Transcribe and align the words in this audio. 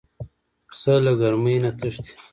پسه 0.67 0.93
له 1.05 1.11
ګرمۍ 1.21 1.55
نه 1.63 1.71
تښتي. 1.79 2.13